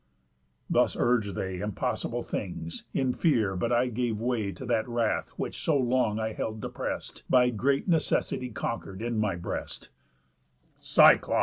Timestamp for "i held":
6.19-6.59